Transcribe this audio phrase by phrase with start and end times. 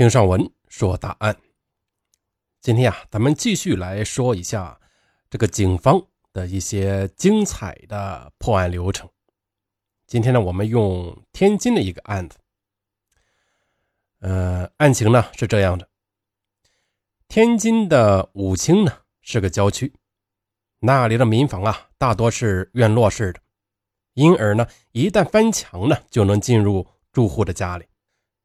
[0.00, 1.36] 听上文说大案。
[2.62, 4.80] 今天啊，咱们继续来说一下
[5.28, 6.02] 这个警方
[6.32, 9.06] 的一些精彩的破案流程。
[10.06, 12.38] 今天呢，我们用天津的一个案子。
[14.20, 15.86] 呃，案情呢是这样的：
[17.28, 19.92] 天津的武清呢是个郊区，
[20.78, 23.40] 那里的民房啊大多是院落式的，
[24.14, 27.84] 因而呢，一旦翻墙呢，就能进入住户的家里，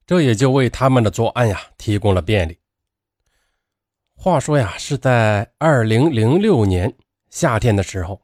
[0.06, 2.60] 这也就为他们的作案呀提供了便利。
[4.14, 6.96] 话说呀，是在二零零六年
[7.30, 8.22] 夏天的时候，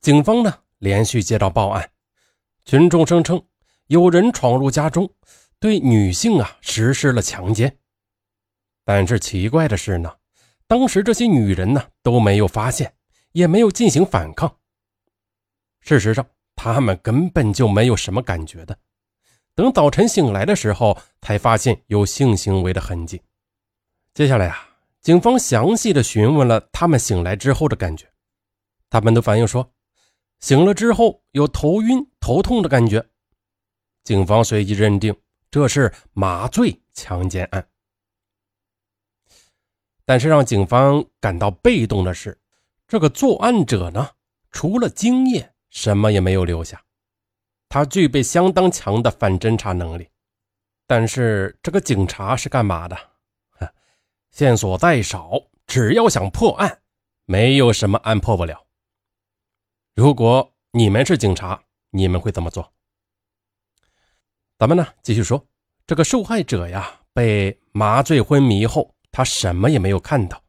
[0.00, 1.90] 警方呢连续接到报案，
[2.64, 3.42] 群众声称
[3.86, 5.12] 有人闯入家中。
[5.58, 7.76] 对女性啊实施了强奸，
[8.82, 10.10] 但是奇怪的是呢，
[10.66, 12.94] 当时这些女人呢都没有发现，
[13.32, 14.56] 也没有进行反抗。
[15.80, 18.78] 事实上，她们根本就没有什么感觉的。
[19.60, 23.20] 等早晨醒来的时候，才发现有性行为的痕迹。
[24.14, 24.70] 接下来啊，
[25.02, 28.10] 警方详细的询问了他们醒来之后的感觉，
[28.88, 29.70] 他们都反映说，
[30.38, 33.06] 醒了之后有头晕、头痛的感觉。
[34.02, 35.14] 警方随即认定。
[35.50, 37.68] 这是麻醉强奸案，
[40.06, 42.40] 但是让警方感到被动的是，
[42.86, 44.08] 这个作案者呢，
[44.52, 46.80] 除了精液，什么也没有留下。
[47.70, 50.08] 他具备相当强的反侦查能力，
[50.88, 52.98] 但是这个警察是干嘛的？
[54.32, 56.82] 线索再少，只要想破案，
[57.26, 58.66] 没有什么案破不了。
[59.94, 62.72] 如果你们是警察，你们会怎么做？
[64.58, 65.46] 咱们呢，继续说，
[65.86, 70.42] 这个受害者呀，被麻醉昏迷后，他什么也没有看到，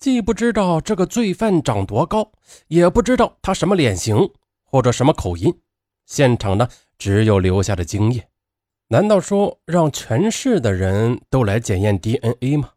[0.00, 2.32] 既不知道这个罪犯长多高，
[2.66, 4.16] 也不知道他什么脸型
[4.64, 5.56] 或者什么口音，
[6.12, 6.68] 现场呢，
[6.98, 8.28] 只有留下的精液。
[8.88, 12.72] 难道说让全市的人都来检验 DNA 吗？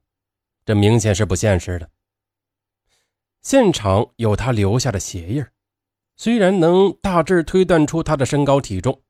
[0.64, 1.90] 这明显是不现实的。
[3.42, 5.46] 现场有他留下的鞋印
[6.16, 9.02] 虽然能大致推断出他的身高体重。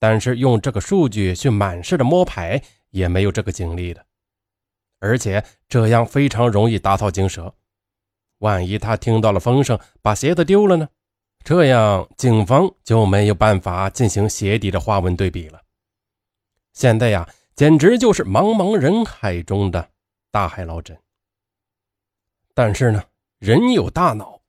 [0.00, 4.04] 但是用这个数据去满市的摸排也没有这个精力的，
[4.98, 7.54] 而且这样非常容易打草惊蛇。
[8.38, 10.88] 万一他听到了风声，把鞋子丢了呢？
[11.44, 15.60] 这样警方就没有办法进行鞋底的花纹对比了。
[16.72, 19.90] 现在呀，简直就是茫茫人海中的
[20.30, 20.96] 大海捞针。
[22.54, 23.02] 但是呢，
[23.38, 24.40] 人有大脑，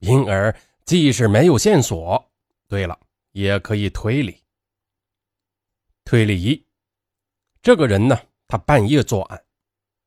[0.00, 2.30] 因而即使没有线索，
[2.66, 2.98] 对了，
[3.32, 4.42] 也可以推理。
[6.04, 6.66] 推理一，
[7.62, 9.42] 这个人呢，他半夜作案，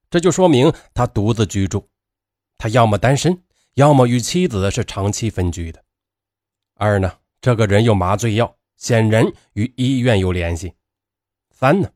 [0.09, 1.87] 这就说明他独自居住，
[2.57, 3.43] 他要么单身，
[3.73, 5.83] 要么与妻子是长期分居的。
[6.81, 10.73] 二呢，这个人有麻醉药，显然与医院有联系。
[11.51, 11.87] 三呢，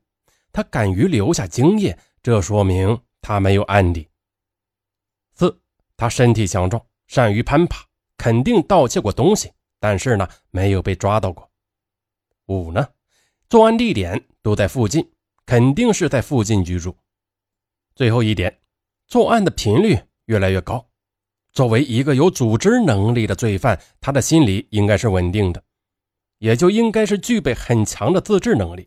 [0.52, 4.08] 他敢于留下精液，这说明他没有案底。
[5.34, 5.60] 四，
[5.96, 7.84] 他身体强壮，善于攀爬，
[8.16, 11.50] 肯定盗窃过东西，但是呢，没有被抓到过。
[12.46, 12.88] 五呢？
[13.48, 15.10] 作案地点都在附近，
[15.46, 16.96] 肯定是在附近居住。
[17.96, 18.60] 最后一点，
[19.08, 20.88] 作案的频率越来越高。
[21.56, 25.62] 作为一个有组织能力的罪犯，他的心理应该是稳定的，
[26.36, 28.86] 也就应该是具备很强的自制能力。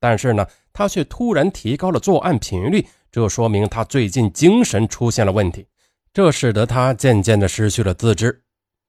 [0.00, 5.66] 但是呢，他却突然提高了作案频率，这说明他最近精神出现了问题，
[6.14, 8.42] 这使得他渐渐的失去了自制，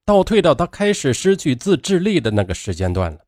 [0.06, 3.18] 倒退到他开始失去自制力的那个时间段了。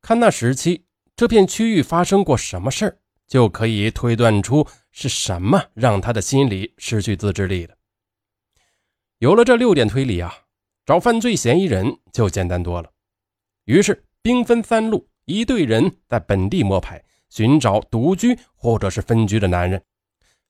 [0.00, 7.76] 看那时期这片区域发生过什么事，就可以推断出是什么让他的心理失去自制力的。
[9.20, 10.34] 有了这六点推理啊，
[10.86, 12.90] 找犯罪嫌疑人就简单多了。
[13.66, 19.78] 于是兵分三路：一队人在本地摸排，寻找独居或者是分居的男人；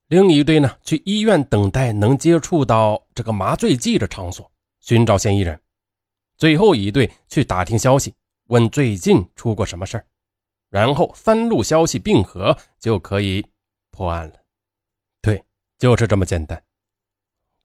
[0.07, 4.49] 另一队呢，去医院等待能接触到这个麻醉剂的场所，
[4.79, 5.57] 寻找嫌疑人；
[6.37, 8.15] 最后一队去打听消息。
[8.47, 10.01] 问最近出过什么事，
[10.69, 13.45] 然后三路消息并合就可以
[13.91, 14.35] 破案了。
[15.21, 15.43] 对，
[15.77, 16.63] 就是这么简单。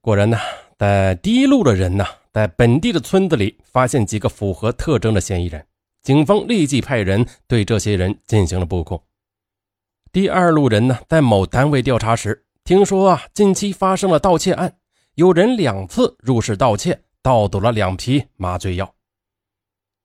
[0.01, 0.37] 果然呢，
[0.77, 5.65] 在第一路的人呢，在本地的村子里发现几个符合特征的嫌疑人，
[6.03, 9.01] 警方立即派人对这些人进行了布控。
[10.11, 14.75] 第二路人呢，在某单位调查时，听说啊，近期发生了盗窃案，
[15.13, 18.93] 有人两次入室盗窃，盗走了两批麻醉药。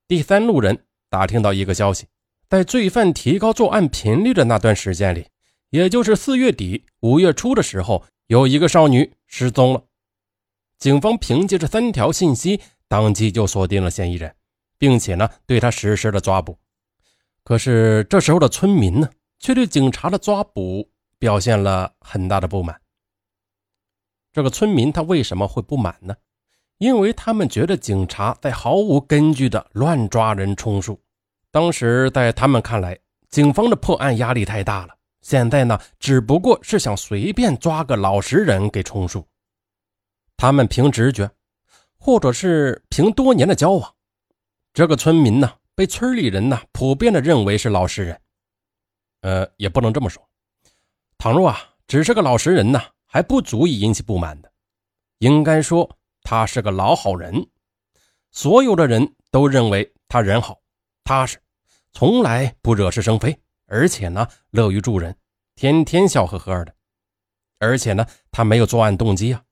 [0.07, 2.07] 第三路人打听到一个消息，
[2.49, 5.27] 在罪犯提高作案频率的那段时间里，
[5.71, 9.83] 也就是四月底五月初的时候，有一个少女失踪了。
[10.81, 14.35] 警方凭借这三条信息，当即就锁定了嫌疑人，
[14.79, 16.59] 并且呢对他实施了抓捕。
[17.45, 22.81] 可是这时候的村民呢，却对警察的抓捕表现了很大的不满。
[24.33, 26.17] 这个村民他为什么会不满呢？
[26.79, 30.99] 因为他们觉得警察在毫无根据的乱抓人充数。
[31.51, 32.99] 当时在他们看来，
[33.29, 34.95] 警方的破案压力太大了。
[35.21, 39.27] 现在呢，只不过是想随便抓个老实人给充数。
[40.41, 41.31] 他们凭直觉，
[41.99, 43.95] 或者是凭多年的交往，
[44.73, 48.19] 这个村民呢，被村里人呢普遍的认为是老实人。
[49.21, 50.27] 呃，也不能这么说。
[51.19, 54.51] 倘若啊，只是个老实人呢，还不足以引起不满的。
[55.19, 57.47] 应该说，他是个老好人，
[58.31, 60.59] 所有的人都认为他人好、
[61.05, 61.37] 踏实，
[61.93, 65.15] 从来不惹是生非，而且呢，乐于助人，
[65.55, 66.75] 天天笑呵呵的。
[67.59, 69.43] 而且呢，他没有作案动机啊。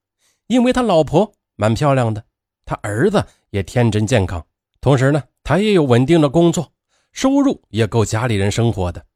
[0.49, 2.25] 因为他老婆蛮漂亮的，
[2.65, 4.45] 他儿子也天真健康，
[4.81, 6.73] 同时呢，他也有稳定的工作，
[7.13, 9.07] 收入也够家里人生活的。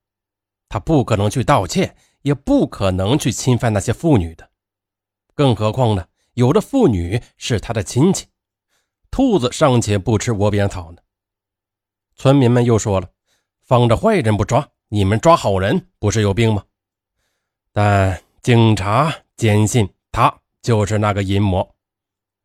[0.69, 4.51] 他不可能去盗窃，也不可能去侵犯那些妇女的。
[5.35, 8.27] 更何况呢，有的妇女是他的亲戚。
[9.11, 10.99] 兔子尚且不吃窝边草呢。
[12.15, 13.09] 村民们又说了
[13.65, 16.65] ：“放着坏人不抓，你们抓好人，不是有病吗？”
[17.73, 20.42] 但警察坚信他。
[20.63, 21.75] 就是那个淫魔。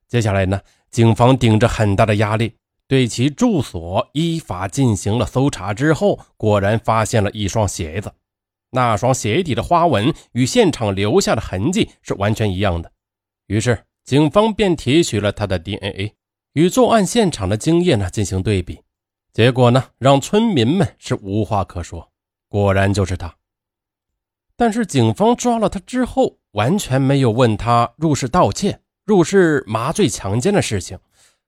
[0.07, 0.59] 接下来呢，
[0.89, 2.55] 警方顶着很大的压力，
[2.87, 5.73] 对其住所依法进行了搜查。
[5.73, 8.11] 之后，果然发现了一双鞋子，
[8.71, 12.91] 那双鞋底的花纹与现场留下的痕迹是完全一样的。
[13.47, 16.13] 于是，警方便提取了他的 DNA，
[16.53, 18.79] 与作案现场的精液呢进行对比。
[19.33, 22.11] 结果呢，让村民们是无话可说，
[22.47, 23.35] 果然就是他。
[24.55, 26.39] 但是，警方抓了他之后。
[26.57, 30.97] 完全没有问他入室盗窃、入室麻醉强奸的事情，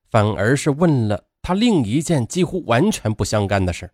[0.08, 3.90] 反而是问了他另一件几乎完全不相干的事。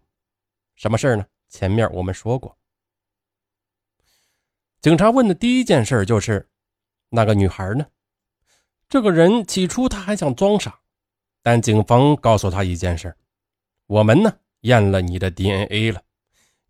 [0.74, 1.24] 什么事呢？
[1.48, 2.58] 前面我们说过，
[4.82, 6.50] 警察问的第一件事就是
[7.08, 7.86] 那个女孩呢？
[8.86, 10.80] 这个人起初他还想装傻，
[11.42, 13.16] 但警方告诉他一件事：
[13.86, 14.30] 我们呢
[14.60, 16.02] 验了你的 DNA 了，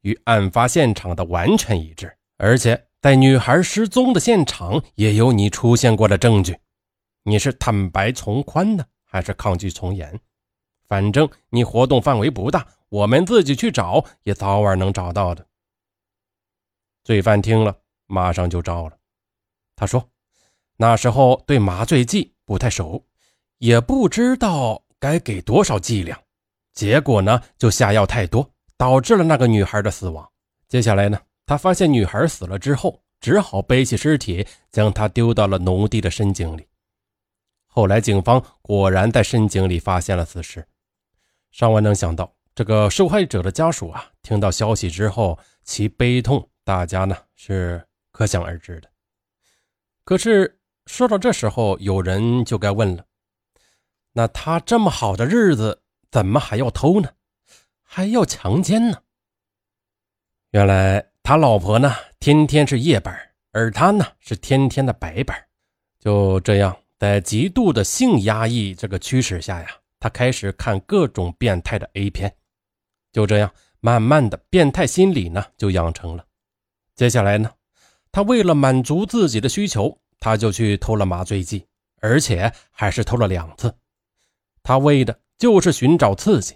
[0.02, 2.85] 与案发现场的完全一致，而且。
[3.00, 6.58] 在女孩失踪的现场也有你出现过的证据，
[7.22, 10.18] 你是坦白从宽呢，还是抗拒从严？
[10.88, 15.46] 反正你活动范围不大，我们自己去找也早晚能找到的。
[17.04, 17.76] 罪犯听了，
[18.06, 18.96] 马上就招了。
[19.76, 20.08] 他说
[20.76, 23.04] ：“那时候对麻醉剂不太熟，
[23.58, 26.18] 也不知道该给多少剂量，
[26.72, 30.28] 结果呢就下药太多，导致了那个女孩的死亡。
[30.66, 36.66] 接下来呢？”他发现女孩死了之后，只好背起尸体，将她丢到了农地的深井里。
[37.66, 40.66] 后来，警方果然在深井里发现了死尸。
[41.52, 48.90] 尚万能想到，这个受害者的家属啊，听到消息之后，其悲痛，大家呢是可想而知的。
[50.04, 53.06] 可是，说到这时候，有人就该问了：
[54.12, 57.08] 那他这么好的日子，怎么还要偷呢？
[57.82, 59.02] 还要强奸呢？
[60.50, 61.12] 原来。
[61.28, 63.12] 他老婆呢，天天是夜班，
[63.50, 65.36] 而他呢是天天的白班。
[65.98, 69.66] 就这样，在极度的性压抑这个驱使下呀，
[69.98, 72.32] 他开始看各种变态的 A 片。
[73.12, 76.24] 就这样，慢慢的变态心理呢就养成了。
[76.94, 77.50] 接下来呢，
[78.12, 81.66] 他为了满足自己的需求，他就去偷了麻醉剂，
[82.00, 83.74] 而且还是偷了两次。
[84.62, 86.54] 他为的就是寻找刺激。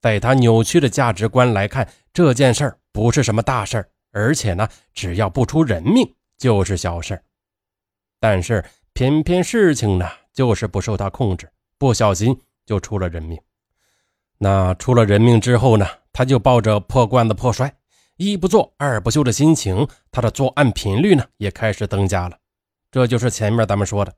[0.00, 3.88] 在他扭曲的价值观来看，这件事儿不是什么大事儿。
[4.12, 7.22] 而且呢，只要不出人命就是小事
[8.18, 13.40] 但是偏偏事情呢，就是不受他控制，不小心就出了人命。
[14.38, 17.74] 那出了人命之后呢，他就抱着破罐子破摔、
[18.16, 22.36] 一不做二不休的心情，他的作案频率呢也开始增加了。
[22.90, 24.14] 这就是前面咱们说的，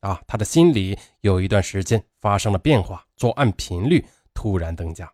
[0.00, 5.10] 啊，他的心里有一段时间发生了变化，作案频率突然增加。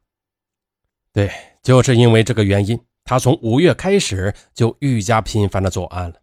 [1.13, 1.31] 对，
[1.63, 2.79] 就是因为这个原因。
[3.09, 6.21] 他从五月开始就愈加频繁的作案了，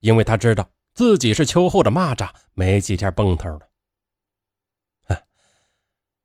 [0.00, 3.68] 因为他知道自己是秋后的蚂蚱，没几天蹦头了。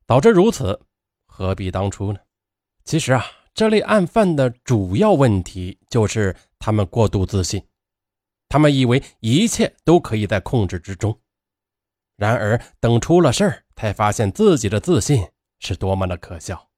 [0.04, 0.80] 早知如此，
[1.26, 2.18] 何必当初呢？
[2.84, 3.24] 其实啊，
[3.54, 7.64] 这类案犯的主要问题就是他们过度自信，
[8.48, 11.16] 他们以为一切都可以在控制之中，
[12.16, 15.24] 然而等出了事儿，才发现自己的自信
[15.60, 16.68] 是多么的可笑。